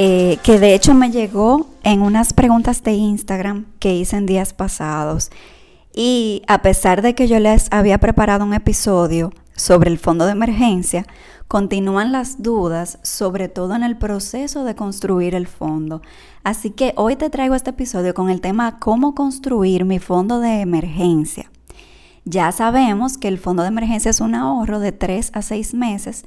eh, 0.00 0.38
que 0.44 0.60
de 0.60 0.76
hecho 0.76 0.94
me 0.94 1.10
llegó 1.10 1.66
en 1.82 2.02
unas 2.02 2.32
preguntas 2.32 2.84
de 2.84 2.92
Instagram 2.92 3.66
que 3.80 3.96
hice 3.96 4.16
en 4.16 4.26
días 4.26 4.52
pasados. 4.52 5.32
Y 5.92 6.42
a 6.46 6.62
pesar 6.62 7.02
de 7.02 7.16
que 7.16 7.26
yo 7.26 7.40
les 7.40 7.66
había 7.72 7.98
preparado 7.98 8.44
un 8.44 8.54
episodio 8.54 9.32
sobre 9.56 9.90
el 9.90 9.98
fondo 9.98 10.24
de 10.24 10.30
emergencia, 10.30 11.04
continúan 11.48 12.12
las 12.12 12.40
dudas, 12.44 13.00
sobre 13.02 13.48
todo 13.48 13.74
en 13.74 13.82
el 13.82 13.98
proceso 13.98 14.62
de 14.62 14.76
construir 14.76 15.34
el 15.34 15.48
fondo. 15.48 16.00
Así 16.44 16.70
que 16.70 16.92
hoy 16.94 17.16
te 17.16 17.28
traigo 17.28 17.56
este 17.56 17.70
episodio 17.70 18.14
con 18.14 18.30
el 18.30 18.40
tema 18.40 18.78
cómo 18.78 19.16
construir 19.16 19.84
mi 19.84 19.98
fondo 19.98 20.38
de 20.38 20.60
emergencia. 20.60 21.50
Ya 22.24 22.52
sabemos 22.52 23.18
que 23.18 23.26
el 23.26 23.38
fondo 23.38 23.62
de 23.62 23.70
emergencia 23.70 24.12
es 24.12 24.20
un 24.20 24.36
ahorro 24.36 24.78
de 24.78 24.92
3 24.92 25.32
a 25.34 25.42
6 25.42 25.74
meses 25.74 26.24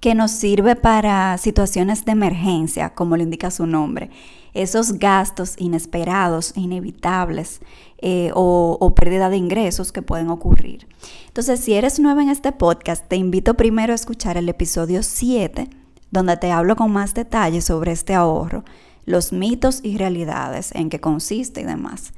que 0.00 0.14
nos 0.14 0.30
sirve 0.30 0.76
para 0.76 1.36
situaciones 1.38 2.04
de 2.04 2.12
emergencia, 2.12 2.94
como 2.94 3.16
lo 3.16 3.22
indica 3.22 3.50
su 3.50 3.66
nombre. 3.66 4.10
Esos 4.54 4.94
gastos 4.94 5.54
inesperados, 5.58 6.52
inevitables 6.56 7.60
eh, 7.98 8.30
o, 8.34 8.92
pérdida 8.96 9.28
de 9.28 9.36
ingresos 9.36 9.92
que 9.92 10.02
pueden 10.02 10.28
ocurrir. 10.28 10.88
Entonces, 11.28 11.60
si 11.60 11.74
eres 11.74 12.00
nueva 12.00 12.22
en 12.22 12.30
este 12.30 12.50
podcast, 12.50 13.06
te 13.06 13.16
invito 13.16 13.54
primero 13.54 13.92
a 13.92 13.94
escuchar 13.94 14.36
el 14.36 14.48
episodio 14.48 15.02
7, 15.02 15.68
donde 16.10 16.36
te 16.38 16.50
hablo 16.50 16.74
con 16.74 16.90
más 16.90 17.14
detalle 17.14 17.60
sobre 17.60 17.92
este 17.92 18.14
ahorro, 18.14 18.64
los 19.04 19.32
mitos 19.32 19.80
y 19.82 19.98
realidades 19.98 20.74
en 20.74 20.88
qué 20.88 20.98
consiste 20.98 21.60
y 21.60 21.64
demás. 21.64 22.12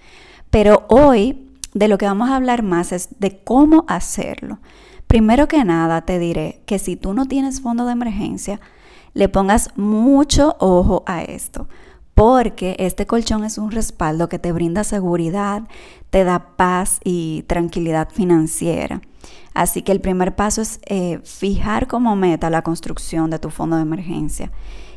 Pero 0.50 0.86
hoy 0.88 1.48
de 1.75 1.88
lo 1.88 1.98
que 1.98 2.06
vamos 2.06 2.30
a 2.30 2.36
hablar 2.36 2.62
más 2.62 2.92
es 2.92 3.08
de 3.19 3.42
cómo 3.42 3.84
hacerlo. 3.88 4.58
Primero 5.12 5.46
que 5.46 5.62
nada 5.62 6.00
te 6.00 6.18
diré 6.18 6.62
que 6.64 6.78
si 6.78 6.96
tú 6.96 7.12
no 7.12 7.27
tienes 7.27 7.60
fondo 7.60 7.84
de 7.84 7.92
emergencia, 7.92 8.62
le 9.12 9.28
pongas 9.28 9.69
mucho 9.77 10.56
ojo 10.58 11.02
a 11.04 11.20
esto, 11.22 11.69
porque 12.14 12.77
este 12.78 13.04
colchón 13.04 13.44
es 13.44 13.58
un 13.58 13.72
respaldo 13.72 14.30
que 14.30 14.38
te 14.38 14.52
brinda 14.52 14.84
seguridad, 14.84 15.64
te 16.08 16.24
da 16.24 16.56
paz 16.56 16.98
y 17.04 17.44
tranquilidad 17.46 18.08
financiera. 18.08 19.02
Así 19.52 19.82
que 19.82 19.92
el 19.92 20.00
primer 20.00 20.34
paso 20.34 20.62
es 20.62 20.80
eh, 20.86 21.20
fijar 21.24 21.88
como 21.88 22.16
meta 22.16 22.48
la 22.48 22.62
construcción 22.62 23.28
de 23.28 23.38
tu 23.38 23.50
fondo 23.50 23.76
de 23.76 23.82
emergencia. 23.82 24.50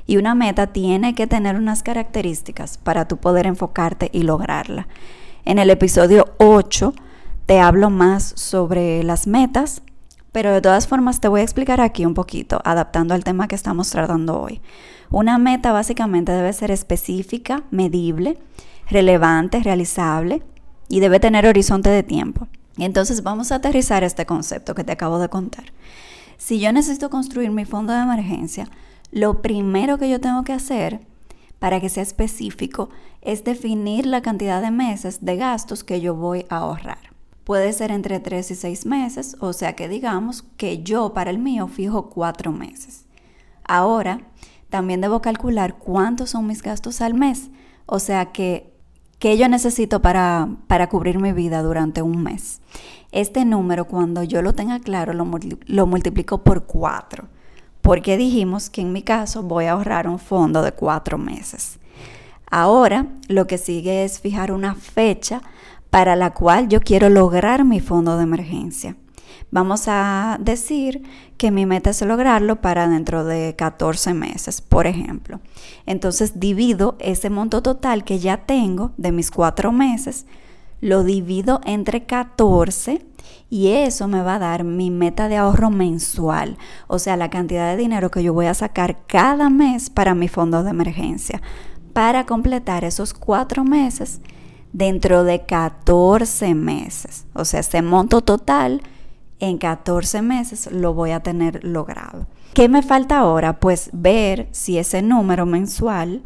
Y 0.08 0.16
una 0.16 0.34
meta 0.34 0.68
tiene 0.68 1.14
que 1.14 1.28
tener 1.28 1.58
unas 1.58 1.84
características 1.84 2.78
para 2.78 3.06
tú 3.06 3.18
poder 3.18 3.48
enfocarte 3.48 4.12
y 4.14 4.24
lograrla. 4.24 4.88
En 5.44 5.60
el 5.60 5.70
episodio 5.70 6.36
8 6.38 6.94
te 7.46 7.60
hablo 7.60 7.90
más 7.90 8.32
sobre 8.38 9.04
las 9.04 9.28
metas, 9.28 9.82
pero 10.36 10.52
de 10.52 10.60
todas 10.60 10.86
formas 10.86 11.22
te 11.22 11.30
voy 11.30 11.40
a 11.40 11.44
explicar 11.46 11.80
aquí 11.80 12.06
un 12.06 12.14
poquito, 12.14 12.60
adaptando 12.66 13.14
al 13.14 13.24
tema 13.24 13.48
que 13.48 13.56
estamos 13.56 13.90
tratando 13.90 14.42
hoy. 14.42 14.60
Una 15.10 15.38
meta 15.38 15.72
básicamente 15.72 16.34
debe 16.34 16.52
ser 16.52 16.72
específica, 16.72 17.64
medible, 17.72 18.38
relevante, 18.90 19.62
realizable 19.62 20.44
y 20.90 21.00
debe 21.00 21.22
tener 21.22 21.48
horizonte 21.48 21.90
de 21.90 22.04
tiempo. 22.04 22.50
entonces 22.78 23.24
vamos 23.24 23.54
a 23.54 23.56
aterrizar 23.56 24.04
este 24.04 24.26
concepto 24.26 24.76
que 24.76 24.84
te 24.84 24.92
acabo 24.92 25.20
de 25.20 25.30
contar. 25.30 25.72
Si 26.38 26.60
yo 26.60 26.74
necesito 26.74 27.10
construir 27.10 27.52
mi 27.52 27.64
fondo 27.64 27.94
de 27.94 28.02
emergencia, 28.02 28.68
lo 29.14 29.42
primero 29.42 29.98
que 29.98 30.10
yo 30.10 30.20
tengo 30.20 30.44
que 30.44 30.52
hacer 30.52 31.00
para 31.60 31.80
que 31.80 31.88
sea 31.88 32.04
específico 32.04 32.90
es 33.22 33.46
definir 33.46 34.06
la 34.06 34.22
cantidad 34.22 34.62
de 34.62 34.72
meses 34.72 35.24
de 35.24 35.38
gastos 35.38 35.86
que 35.86 36.02
yo 36.02 36.14
voy 36.14 36.46
a 36.50 36.58
ahorrar. 36.58 37.15
Puede 37.46 37.72
ser 37.74 37.92
entre 37.92 38.20
3 38.20 38.52
y 38.52 38.56
6 38.56 38.86
meses, 38.86 39.38
o 39.40 39.54
sea 39.54 39.74
que 39.74 39.88
digamos 39.88 40.44
que 40.58 40.84
yo 40.84 41.14
para 41.14 41.30
el 41.30 41.38
mío 41.38 41.68
fijo 41.68 42.10
4 42.10 42.52
meses. 42.52 43.06
Ahora, 43.64 44.22
también 44.70 45.00
debo 45.00 45.22
calcular 45.22 45.78
cuántos 45.78 46.32
son 46.32 46.48
mis 46.48 46.62
gastos 46.62 47.00
al 47.02 47.14
mes, 47.14 47.50
o 47.86 48.00
sea 48.00 48.34
que 48.34 48.76
que 49.20 49.38
yo 49.38 49.48
necesito 49.48 50.02
para, 50.02 50.50
para, 50.68 50.90
cubrir 50.90 51.20
mi 51.20 51.32
vida 51.32 51.64
durante 51.64 52.02
un 52.02 52.22
mes. 52.22 52.62
Este 53.12 53.46
número, 53.46 53.88
cuando 53.88 54.24
yo 54.24 54.42
lo 54.42 54.54
tenga 54.54 54.80
claro, 54.80 55.14
lo, 55.14 55.26
lo 55.68 55.88
multiplico 55.88 56.44
por 56.44 56.66
4, 56.66 57.26
porque 57.82 58.18
dijimos 58.18 58.70
que 58.70 58.82
en 58.82 58.92
mi 58.92 59.04
caso 59.04 59.42
voy 59.42 59.66
a 59.66 59.72
ahorrar 59.72 60.08
un 60.08 60.20
fondo 60.20 60.62
de 60.62 60.74
4 60.74 61.18
meses. 61.18 61.80
Ahora, 62.52 63.08
lo 63.28 63.48
que 63.48 63.58
sigue 63.58 64.04
es 64.04 64.20
fijar 64.20 64.52
una 64.52 64.76
fecha 64.76 65.42
para 65.96 66.18
la 66.18 66.34
cual 66.34 66.68
yo 66.68 66.82
quiero 66.82 67.08
lograr 67.08 67.64
mi 67.64 67.80
fondo 67.80 68.18
de 68.18 68.24
emergencia. 68.24 68.98
Vamos 69.50 69.86
a 69.88 70.38
decir 70.42 71.04
que 71.38 71.52
mi 71.52 71.66
meta 71.66 71.92
es 71.92 72.02
lograrlo 72.02 72.60
para 72.60 72.90
dentro 72.90 73.24
de 73.24 73.56
14 73.56 74.14
meses, 74.14 74.60
por 74.60 74.88
ejemplo. 74.88 75.40
Entonces 75.86 76.38
divido 76.38 76.98
ese 77.00 77.30
monto 77.30 77.62
total 77.62 78.04
que 78.04 78.20
ya 78.20 78.46
tengo 78.46 78.92
de 78.98 79.14
mis 79.14 79.32
cuatro 79.32 79.72
meses, 79.72 80.26
lo 80.82 81.06
divido 81.06 81.62
entre 81.64 82.06
14 82.06 83.02
y 83.50 83.70
eso 83.70 84.10
me 84.10 84.22
va 84.22 84.36
a 84.36 84.40
dar 84.40 84.66
mi 84.66 84.92
meta 84.92 85.30
de 85.30 85.38
ahorro 85.38 85.70
mensual, 85.70 86.58
o 86.88 87.00
sea, 87.00 87.16
la 87.16 87.30
cantidad 87.30 87.72
de 87.72 87.82
dinero 87.82 88.12
que 88.12 88.22
yo 88.22 88.34
voy 88.34 88.48
a 88.48 88.54
sacar 88.54 89.06
cada 89.08 89.50
mes 89.50 89.90
para 89.90 90.14
mi 90.14 90.28
fondo 90.28 90.62
de 90.62 90.72
emergencia, 90.72 91.42
para 91.94 92.26
completar 92.26 92.84
esos 92.84 93.14
cuatro 93.14 93.64
meses 93.64 94.20
dentro 94.76 95.24
de 95.24 95.46
14 95.46 96.54
meses. 96.54 97.26
O 97.34 97.46
sea, 97.46 97.62
ese 97.62 97.82
monto 97.82 98.20
total 98.20 98.82
en 99.40 99.58
14 99.58 100.22
meses 100.22 100.70
lo 100.70 100.94
voy 100.94 101.12
a 101.12 101.22
tener 101.22 101.64
logrado. 101.64 102.28
¿Qué 102.54 102.68
me 102.68 102.84
falta 102.84 103.20
ahora? 103.20 103.62
Pues 103.62 103.90
ver 103.94 104.50
si 104.52 104.78
ese 104.78 105.02
número 105.02 105.46
mensual 105.46 106.24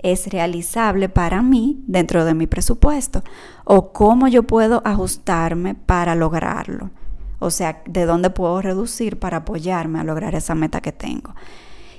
es 0.00 0.26
realizable 0.26 1.08
para 1.08 1.40
mí 1.40 1.82
dentro 1.86 2.26
de 2.26 2.34
mi 2.34 2.46
presupuesto 2.46 3.22
o 3.64 3.92
cómo 3.94 4.28
yo 4.28 4.42
puedo 4.42 4.82
ajustarme 4.84 5.74
para 5.74 6.14
lograrlo. 6.14 6.90
O 7.38 7.50
sea, 7.50 7.82
de 7.86 8.04
dónde 8.04 8.28
puedo 8.28 8.60
reducir 8.60 9.18
para 9.18 9.38
apoyarme 9.38 10.00
a 10.00 10.04
lograr 10.04 10.34
esa 10.34 10.54
meta 10.54 10.82
que 10.82 10.92
tengo. 10.92 11.34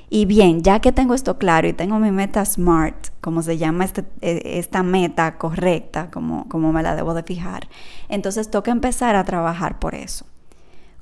Y 0.09 0.25
bien, 0.25 0.61
ya 0.61 0.79
que 0.79 0.93
tengo 0.93 1.13
esto 1.13 1.37
claro 1.37 1.67
y 1.67 1.73
tengo 1.73 1.99
mi 1.99 2.11
meta 2.11 2.45
SMART, 2.45 3.09
como 3.19 3.41
se 3.41 3.57
llama 3.57 3.83
este, 3.83 4.05
e, 4.21 4.57
esta 4.57 4.81
meta 4.81 5.37
correcta, 5.37 6.09
como, 6.11 6.47
como 6.47 6.71
me 6.71 6.81
la 6.81 6.95
debo 6.95 7.13
de 7.13 7.23
fijar, 7.23 7.67
entonces 8.07 8.49
toca 8.49 8.71
empezar 8.71 9.15
a 9.15 9.25
trabajar 9.25 9.79
por 9.79 9.95
eso. 9.95 10.25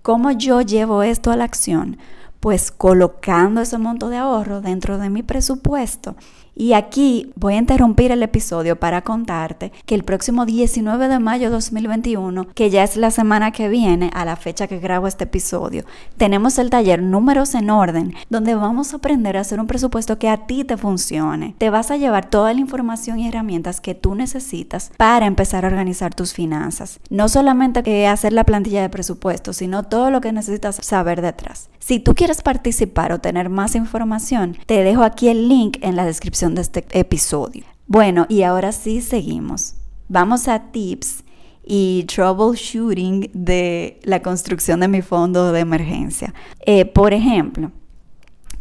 ¿Cómo 0.02 0.32
yo 0.32 0.62
llevo 0.62 1.04
esto 1.04 1.32
a 1.32 1.36
la 1.36 1.44
acción? 1.44 1.98
Pues 2.40 2.72
colocando 2.72 3.62
ese 3.62 3.78
monto 3.78 4.10
de 4.10 4.18
ahorro 4.18 4.62
dentro 4.62 4.98
de 4.98 5.10
mi 5.10 5.24
presupuesto 5.24 6.16
y 6.56 6.74
aquí 6.74 7.32
voy 7.36 7.56
a 7.56 7.58
interrumpir 7.58 8.12
el 8.12 8.24
episodio 8.24 8.78
para 8.78 9.02
contarte 9.02 9.72
que 9.86 9.96
el 9.96 10.04
próximo 10.04 10.46
19 10.46 11.08
de 11.08 11.20
mayo 11.20 11.48
de 11.48 11.56
2021, 11.56 12.48
que 12.54 12.70
ya 12.70 12.84
es 12.84 12.96
la 12.96 13.12
semana 13.12 13.52
que 13.52 13.70
viene 13.70 14.10
a 14.14 14.26
la 14.26 14.36
fecha 14.36 14.68
que 14.68 14.80
grabo 14.80 15.08
este 15.08 15.26
episodio, 15.26 15.84
tenemos 16.18 16.58
el 16.58 16.70
taller 16.70 17.02
Números 17.02 17.56
en 17.56 17.70
Orden, 17.70 18.14
donde 18.30 18.56
vamos 18.56 18.94
a 18.94 18.98
aprender 18.98 19.38
a 19.38 19.42
hacer 19.42 19.60
un 19.60 19.68
presupuesto 19.68 20.18
que 20.18 20.30
a 20.30 20.48
ti 20.48 20.64
te 20.64 20.78
funcione. 20.78 21.56
Te 21.58 21.70
vas 21.70 21.92
a 21.92 21.98
llevar 21.98 22.30
toda 22.30 22.54
la 22.54 22.62
información 22.62 23.20
y 23.20 23.28
herramientas 23.28 23.82
que 23.82 23.96
tú 23.96 24.16
necesitas 24.16 24.92
para 24.98 25.26
empezar 25.26 25.66
a 25.66 25.68
organizar 25.68 26.16
tus 26.16 26.34
finanzas. 26.34 27.00
No 27.10 27.28
solamente 27.28 28.08
hacer 28.08 28.34
la 28.34 28.44
plantilla 28.44 28.82
de 28.82 28.90
presupuesto, 28.90 29.54
sino 29.54 29.84
todo 29.84 30.12
lo 30.12 30.22
que 30.22 30.32
necesitas 30.32 30.78
saber 30.82 31.22
detrás. 31.22 31.70
Si 31.80 32.00
tú 32.00 32.16
quieres 32.16 32.42
participar 32.42 33.12
o 33.12 33.20
tener 33.20 33.50
más 33.50 33.76
información, 33.76 34.58
te 34.66 34.84
dejo 34.84 35.04
aquí 35.04 35.28
el 35.28 35.48
link 35.48 35.78
en 35.82 35.96
la 35.96 36.06
de 36.54 36.62
este 36.62 36.86
episodio. 36.92 37.64
Bueno, 37.88 38.26
y 38.30 38.44
ahora 38.44 38.72
sí 38.72 39.02
seguimos. 39.02 39.76
Vamos 40.08 40.48
a 40.48 40.72
tips 40.72 41.24
y 41.66 42.04
troubleshooting 42.04 43.32
de 43.34 44.00
la 44.04 44.22
construcción 44.22 44.82
de 44.82 44.88
mi 44.88 45.02
fondo 45.02 45.52
de 45.52 45.62
emergencia. 45.62 46.34
Eh, 46.66 46.86
por 46.86 47.14
ejemplo, 47.14 47.72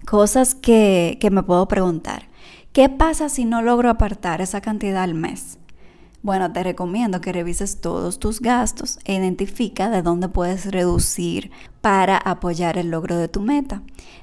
cosas 0.07 0.55
que, 0.55 1.19
que 1.21 1.31
me 1.31 1.43
puedo 1.43 1.69
preguntar. 1.69 2.29
¿Qué 2.73 2.89
pasa 2.89 3.29
si 3.29 3.45
no 3.45 3.61
logro 3.61 3.91
apartar 3.91 4.41
esa 4.41 4.61
cantidad 4.61 5.03
al 5.03 5.15
mes? 5.15 5.59
Bueno, 6.25 6.51
te 6.53 6.63
recomiendo 6.63 7.21
que 7.21 7.35
revises 7.35 7.83
todos 7.83 8.19
tus 8.19 8.41
gastos 8.41 8.99
e 9.05 9.15
identifica 9.15 9.91
de 9.91 10.01
dónde 10.01 10.31
puedes 10.31 10.65
reducir 10.73 11.51
para 11.83 12.17
apoyar 12.17 12.79
el 12.79 12.91
logro 12.91 13.19
de 13.19 13.29
tu 13.29 13.43
meta. 13.43 13.83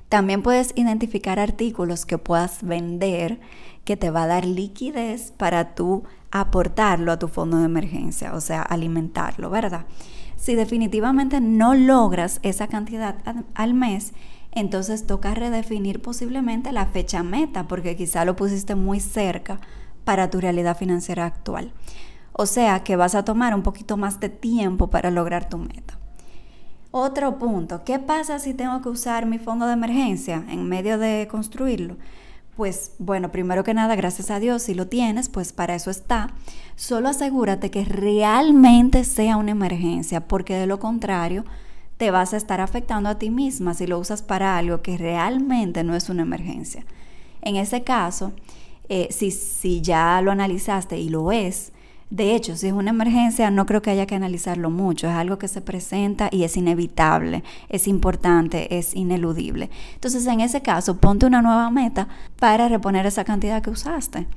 También 0.09 0.41
puedes 0.41 0.73
identificar 0.75 1.37
artículos 1.37 2.07
que 2.07 2.17
puedas 2.17 2.63
vender 2.63 3.39
que 3.85 3.97
te 3.97 4.09
va 4.09 4.23
a 4.23 4.27
dar 4.27 4.45
liquidez 4.45 5.31
para 5.37 5.75
tú 5.75 6.01
aportarlo 6.31 7.11
a 7.11 7.19
tu 7.19 7.27
fondo 7.27 7.57
de 7.57 7.65
emergencia, 7.65 8.33
o 8.33 8.41
sea, 8.41 8.63
alimentarlo, 8.63 9.51
¿verdad? 9.51 9.85
Si 10.37 10.55
definitivamente 10.55 11.39
no 11.39 11.75
logras 11.75 12.39
esa 12.41 12.65
cantidad 12.65 13.17
al 13.53 13.75
mes, 13.75 14.13
entonces 14.51 15.05
toca 15.05 15.35
redefinir 15.35 16.01
posiblemente 16.01 16.71
la 16.71 16.87
fecha 16.87 17.21
meta, 17.21 17.67
porque 17.67 17.95
quizá 17.95 18.25
lo 18.25 18.35
pusiste 18.35 18.73
muy 18.73 18.99
cerca 18.99 19.61
para 20.03 20.29
tu 20.29 20.39
realidad 20.39 20.77
financiera 20.77 21.25
actual. 21.25 21.73
O 22.33 22.45
sea 22.45 22.83
que 22.83 22.95
vas 22.95 23.15
a 23.15 23.25
tomar 23.25 23.53
un 23.53 23.63
poquito 23.63 23.97
más 23.97 24.19
de 24.19 24.29
tiempo 24.29 24.89
para 24.89 25.11
lograr 25.11 25.49
tu 25.49 25.57
meta. 25.57 25.97
Otro 26.91 27.37
punto, 27.37 27.83
¿qué 27.85 27.99
pasa 27.99 28.39
si 28.39 28.53
tengo 28.53 28.81
que 28.81 28.89
usar 28.89 29.25
mi 29.25 29.39
fondo 29.39 29.65
de 29.65 29.73
emergencia 29.73 30.43
en 30.49 30.67
medio 30.67 30.97
de 30.97 31.27
construirlo? 31.31 31.95
Pues 32.57 32.93
bueno, 32.99 33.31
primero 33.31 33.63
que 33.63 33.73
nada, 33.73 33.95
gracias 33.95 34.29
a 34.29 34.39
Dios, 34.39 34.63
si 34.63 34.73
lo 34.73 34.87
tienes, 34.87 35.29
pues 35.29 35.53
para 35.53 35.73
eso 35.73 35.89
está. 35.89 36.31
Solo 36.75 37.07
asegúrate 37.07 37.71
que 37.71 37.85
realmente 37.85 39.05
sea 39.05 39.37
una 39.37 39.51
emergencia, 39.51 40.27
porque 40.27 40.55
de 40.55 40.67
lo 40.67 40.79
contrario, 40.79 41.45
te 41.95 42.11
vas 42.11 42.33
a 42.33 42.37
estar 42.37 42.59
afectando 42.59 43.07
a 43.07 43.19
ti 43.19 43.29
misma 43.29 43.73
si 43.73 43.87
lo 43.87 43.99
usas 43.99 44.21
para 44.21 44.57
algo 44.57 44.81
que 44.81 44.97
realmente 44.97 45.83
no 45.83 45.95
es 45.95 46.09
una 46.09 46.23
emergencia. 46.23 46.83
En 47.41 47.55
ese 47.55 47.83
caso, 47.83 48.33
eh, 48.93 49.07
si, 49.09 49.79
ya 49.79 50.21
lo 50.21 50.31
analizaste 50.31 50.99
y 50.99 51.07
lo 51.07 51.31
es, 51.31 51.71
de 52.09 52.35
hecho, 52.35 52.57
si 52.57 52.67
es 52.67 52.73
una 52.73 52.89
emergencia, 52.89 53.49
no 53.49 53.65
creo 53.65 53.81
que 53.81 53.89
haya 53.89 54.05
que 54.05 54.15
analizarlo 54.15 54.69
mucho. 54.69 55.07
Es 55.07 55.13
algo 55.13 55.37
que 55.37 55.47
se 55.47 55.61
presenta 55.61 56.27
y 56.29 56.43
es 56.43 56.57
inevitable, 56.57 57.41
es 57.69 57.87
importante, 57.87 58.77
es 58.77 58.93
ineludible. 58.93 59.69
Entonces, 59.93 60.27
en 60.27 60.41
ese 60.41 60.61
caso, 60.61 60.97
ponte 60.97 61.25
una 61.25 61.41
nueva 61.41 61.71
meta 61.71 62.09
para 62.37 62.67
reponer 62.67 63.05
esa 63.05 63.23
cantidad 63.23 63.61
que 63.61 63.69
usaste. 63.69 64.27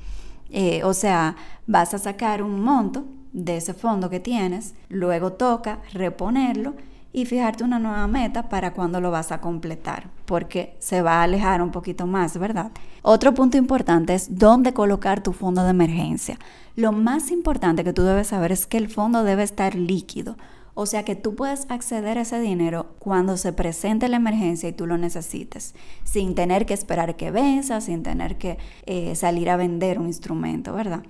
Eh, 0.51 0.85
o 0.85 0.93
sea, 0.93 1.35
vas 1.67 1.93
a 1.93 1.99
sacar 1.99 2.41
un 2.41 2.61
monto 2.61 3.03
de 3.33 3.57
ese 3.57 3.73
fondo 3.73 4.09
que 4.09 4.21
tienes, 4.21 4.73
luego 4.87 5.33
toca 5.33 5.79
reponerlo 5.91 6.75
y 7.15 7.23
fijarte 7.23 7.63
una 7.63 7.79
nueva 7.79 8.05
meta 8.07 8.49
para 8.49 8.73
cuando 8.73 8.99
lo 8.99 9.09
vas 9.09 9.31
a 9.31 9.39
completar, 9.39 10.09
porque 10.25 10.75
se 10.79 11.01
va 11.01 11.21
a 11.21 11.23
alejar 11.23 11.61
un 11.61 11.71
poquito 11.71 12.05
más, 12.07 12.37
¿verdad? 12.37 12.71
Otro 13.03 13.33
punto 13.33 13.55
importante 13.55 14.13
es 14.13 14.37
dónde 14.37 14.73
colocar 14.73 15.23
tu 15.23 15.31
fondo 15.31 15.63
de 15.63 15.69
emergencia. 15.69 16.37
Lo 16.75 16.91
más 16.91 17.31
importante 17.31 17.85
que 17.85 17.93
tú 17.93 18.03
debes 18.03 18.27
saber 18.27 18.51
es 18.51 18.67
que 18.67 18.77
el 18.77 18.89
fondo 18.89 19.23
debe 19.23 19.43
estar 19.43 19.75
líquido. 19.75 20.35
O 20.73 20.85
sea 20.85 21.05
que 21.05 21.15
tú 21.15 21.35
puedes 21.35 21.67
acceder 21.69 22.17
a 22.17 22.23
ese 22.23 22.37
dinero 22.41 22.87
cuando 22.99 23.37
se 23.37 23.53
presente 23.53 24.09
la 24.09 24.17
emergencia 24.17 24.67
y 24.67 24.73
tú 24.73 24.85
lo 24.85 24.97
necesites, 24.97 25.73
sin 26.03 26.35
tener 26.35 26.65
que 26.65 26.73
esperar 26.73 27.15
que 27.15 27.31
venza, 27.31 27.79
sin 27.79 28.03
tener 28.03 28.37
que 28.37 28.57
eh, 28.87 29.15
salir 29.15 29.49
a 29.49 29.55
vender 29.55 29.99
un 29.99 30.07
instrumento, 30.07 30.73
¿verdad? 30.73 31.01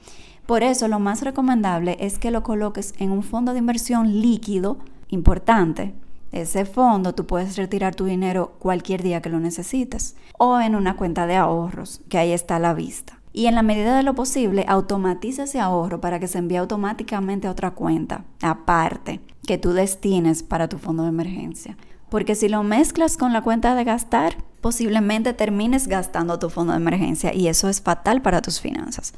Por 0.45 0.61
eso 0.61 0.87
lo 0.87 0.99
más 0.99 1.23
recomendable 1.23 1.97
es 1.99 2.19
que 2.19 2.29
lo 2.29 2.43
coloques 2.43 2.93
en 2.99 3.09
un 3.09 3.23
fondo 3.23 3.53
de 3.53 3.57
inversión 3.57 4.21
líquido 4.21 4.77
importante. 5.15 5.95
Ese 6.31 6.65
fondo 6.65 7.15
tú 7.15 7.25
puedes 7.25 7.57
retirar 7.57 7.95
tu 7.95 8.05
dinero 8.05 8.53
cualquier 8.59 9.01
día 9.01 9.21
que 9.21 9.29
lo 9.29 9.39
necesites 9.39 10.15
o 10.37 10.59
en 10.59 10.75
una 10.75 10.95
cuenta 10.95 11.25
de 11.25 11.35
ahorros, 11.35 12.01
que 12.09 12.17
ahí 12.17 12.31
está 12.31 12.57
a 12.57 12.59
la 12.59 12.73
vista. 12.73 13.19
Y 13.33 13.47
en 13.47 13.55
la 13.55 13.63
medida 13.63 13.97
de 13.97 14.03
lo 14.03 14.15
posible, 14.15 14.63
automatiza 14.67 15.43
ese 15.43 15.59
ahorro 15.59 15.99
para 15.99 16.19
que 16.19 16.27
se 16.27 16.37
envíe 16.37 16.57
automáticamente 16.57 17.47
a 17.47 17.51
otra 17.51 17.71
cuenta, 17.71 18.23
aparte, 18.41 19.19
que 19.45 19.57
tú 19.57 19.73
destines 19.73 20.41
para 20.43 20.69
tu 20.69 20.77
fondo 20.77 21.03
de 21.03 21.09
emergencia. 21.09 21.77
Porque 22.09 22.35
si 22.35 22.47
lo 22.47 22.63
mezclas 22.63 23.17
con 23.17 23.33
la 23.33 23.41
cuenta 23.41 23.75
de 23.75 23.83
gastar, 23.83 24.37
posiblemente 24.61 25.33
termines 25.33 25.87
gastando 25.87 26.39
tu 26.39 26.49
fondo 26.49 26.71
de 26.71 26.77
emergencia 26.77 27.33
y 27.33 27.47
eso 27.49 27.67
es 27.67 27.81
fatal 27.81 28.21
para 28.21 28.41
tus 28.41 28.61
finanzas. 28.61 29.13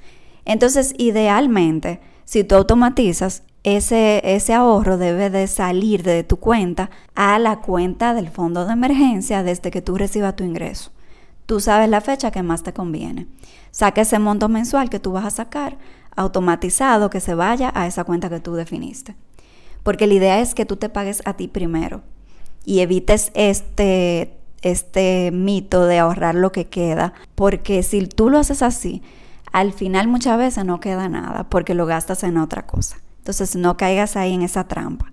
Entonces, 0.45 0.95
idealmente, 0.97 1.99
si 2.27 2.43
tú 2.43 2.55
automatizas, 2.55 3.43
ese, 3.63 4.21
ese 4.25 4.53
ahorro 4.53 4.97
debe 4.97 5.29
de 5.29 5.47
salir 5.47 6.03
de 6.03 6.25
tu 6.25 6.35
cuenta 6.37 6.89
a 7.15 7.39
la 7.39 7.61
cuenta 7.61 8.13
del 8.13 8.27
fondo 8.27 8.65
de 8.65 8.73
emergencia 8.73 9.43
desde 9.43 9.71
que 9.71 9.81
tú 9.81 9.97
recibas 9.97 10.35
tu 10.35 10.43
ingreso. 10.43 10.91
Tú 11.45 11.61
sabes 11.61 11.87
la 11.87 12.01
fecha 12.01 12.29
que 12.29 12.43
más 12.43 12.63
te 12.63 12.73
conviene. 12.73 13.27
Saca 13.71 14.01
ese 14.01 14.19
monto 14.19 14.49
mensual 14.49 14.89
que 14.89 14.99
tú 14.99 15.13
vas 15.13 15.23
a 15.23 15.29
sacar 15.29 15.77
automatizado 16.17 17.09
que 17.09 17.21
se 17.21 17.33
vaya 17.33 17.71
a 17.73 17.87
esa 17.87 18.03
cuenta 18.03 18.29
que 18.29 18.41
tú 18.41 18.55
definiste. 18.55 19.15
Porque 19.83 20.05
la 20.05 20.15
idea 20.15 20.41
es 20.41 20.53
que 20.53 20.65
tú 20.65 20.75
te 20.75 20.89
pagues 20.89 21.21
a 21.23 21.35
ti 21.35 21.47
primero 21.47 22.01
y 22.65 22.81
evites 22.81 23.31
este, 23.35 24.33
este 24.63 25.31
mito 25.31 25.85
de 25.85 25.99
ahorrar 25.99 26.35
lo 26.35 26.51
que 26.51 26.67
queda. 26.67 27.13
Porque 27.35 27.83
si 27.83 28.05
tú 28.05 28.29
lo 28.29 28.37
haces 28.37 28.61
así, 28.61 29.01
al 29.59 29.73
final 29.73 30.07
muchas 30.07 30.37
veces 30.37 30.65
no 30.65 30.79
queda 30.79 31.09
nada 31.09 31.49
porque 31.49 31.73
lo 31.73 31.87
gastas 31.87 32.23
en 32.23 32.37
otra 32.37 32.67
cosa. 32.67 32.97
Entonces 33.17 33.55
no 33.55 33.75
caigas 33.75 34.15
ahí 34.15 34.35
en 34.35 34.43
esa 34.43 34.67
trampa. 34.67 35.11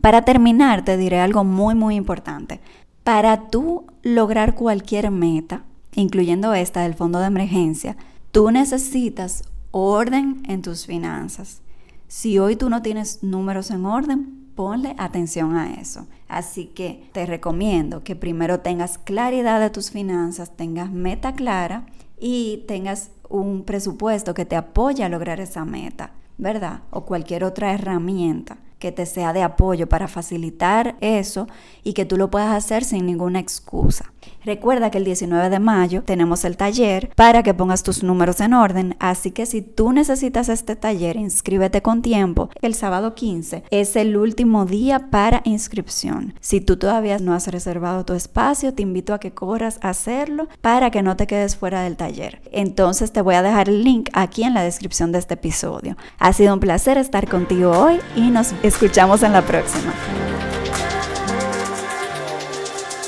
Para 0.00 0.22
terminar, 0.22 0.82
te 0.82 0.96
diré 0.96 1.20
algo 1.20 1.44
muy, 1.44 1.74
muy 1.74 1.96
importante. 1.96 2.62
Para 3.04 3.50
tú 3.50 3.84
lograr 4.02 4.54
cualquier 4.54 5.10
meta, 5.10 5.64
incluyendo 5.94 6.54
esta 6.54 6.80
del 6.84 6.94
fondo 6.94 7.18
de 7.18 7.26
emergencia, 7.26 7.98
tú 8.30 8.50
necesitas 8.50 9.44
orden 9.72 10.42
en 10.48 10.62
tus 10.62 10.86
finanzas. 10.86 11.60
Si 12.08 12.38
hoy 12.38 12.56
tú 12.56 12.70
no 12.70 12.80
tienes 12.80 13.22
números 13.22 13.70
en 13.70 13.84
orden, 13.84 14.48
ponle 14.54 14.94
atención 14.96 15.54
a 15.54 15.74
eso. 15.74 16.06
Así 16.28 16.64
que 16.64 17.10
te 17.12 17.26
recomiendo 17.26 18.04
que 18.04 18.16
primero 18.16 18.60
tengas 18.60 18.96
claridad 18.96 19.60
de 19.60 19.68
tus 19.68 19.90
finanzas, 19.90 20.56
tengas 20.56 20.90
meta 20.90 21.34
clara 21.34 21.84
y 22.18 22.64
tengas 22.68 23.10
un 23.32 23.64
presupuesto 23.64 24.34
que 24.34 24.44
te 24.44 24.56
apoye 24.56 25.02
a 25.02 25.08
lograr 25.08 25.40
esa 25.40 25.64
meta. 25.64 26.12
¿verdad? 26.38 26.80
O 26.90 27.04
cualquier 27.04 27.44
otra 27.44 27.72
herramienta 27.72 28.58
que 28.78 28.90
te 28.90 29.06
sea 29.06 29.32
de 29.32 29.42
apoyo 29.42 29.88
para 29.88 30.08
facilitar 30.08 30.96
eso 31.00 31.46
y 31.84 31.92
que 31.92 32.04
tú 32.04 32.16
lo 32.16 32.30
puedas 32.30 32.52
hacer 32.52 32.84
sin 32.84 33.06
ninguna 33.06 33.38
excusa. 33.38 34.11
Recuerda 34.44 34.90
que 34.90 34.98
el 34.98 35.04
19 35.04 35.50
de 35.50 35.58
mayo 35.60 36.02
tenemos 36.02 36.44
el 36.44 36.56
taller 36.56 37.10
para 37.14 37.42
que 37.42 37.54
pongas 37.54 37.82
tus 37.82 38.02
números 38.02 38.40
en 38.40 38.54
orden, 38.54 38.96
así 38.98 39.30
que 39.30 39.46
si 39.46 39.62
tú 39.62 39.92
necesitas 39.92 40.48
este 40.48 40.76
taller, 40.76 41.16
inscríbete 41.16 41.82
con 41.82 42.02
tiempo. 42.02 42.50
El 42.60 42.74
sábado 42.74 43.14
15 43.14 43.64
es 43.70 43.96
el 43.96 44.16
último 44.16 44.66
día 44.66 45.10
para 45.10 45.42
inscripción. 45.44 46.34
Si 46.40 46.60
tú 46.60 46.76
todavía 46.76 47.18
no 47.18 47.34
has 47.34 47.46
reservado 47.48 48.04
tu 48.04 48.14
espacio, 48.14 48.74
te 48.74 48.82
invito 48.82 49.14
a 49.14 49.20
que 49.20 49.32
corras 49.32 49.78
a 49.82 49.90
hacerlo 49.90 50.48
para 50.60 50.90
que 50.90 51.02
no 51.02 51.16
te 51.16 51.26
quedes 51.26 51.56
fuera 51.56 51.82
del 51.82 51.96
taller. 51.96 52.40
Entonces 52.50 53.12
te 53.12 53.22
voy 53.22 53.34
a 53.34 53.42
dejar 53.42 53.68
el 53.68 53.84
link 53.84 54.10
aquí 54.12 54.42
en 54.42 54.54
la 54.54 54.62
descripción 54.62 55.12
de 55.12 55.18
este 55.18 55.34
episodio. 55.34 55.96
Ha 56.18 56.32
sido 56.32 56.54
un 56.54 56.60
placer 56.60 56.98
estar 56.98 57.28
contigo 57.28 57.70
hoy 57.70 57.98
y 58.16 58.30
nos 58.30 58.54
escuchamos 58.62 59.22
en 59.22 59.32
la 59.32 59.42
próxima. 59.42 59.92